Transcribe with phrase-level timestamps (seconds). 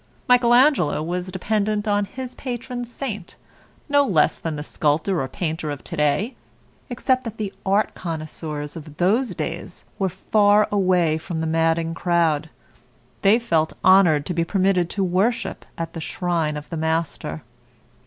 [0.27, 3.35] Michael Angelo was dependent on his patron saint,
[3.87, 6.33] no less than the sculptor or painter of today,
[6.89, 12.49] except that the art connoisseurs of those days were far away from the madding crowd.
[13.21, 17.43] They felt honored to be permitted to worship at the shrine of the master.